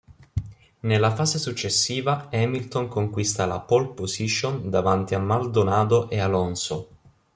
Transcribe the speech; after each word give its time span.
Nella 0.79 1.13
fase 1.13 1.37
successiva 1.37 2.29
Hamilton 2.31 2.87
conquista 2.87 3.45
la 3.45 3.59
"pole 3.59 3.89
position" 3.89 4.67
davanti 4.71 5.13
a 5.13 5.19
Maldonado 5.19 6.09
e 6.09 6.17
Alonso. 6.19 6.89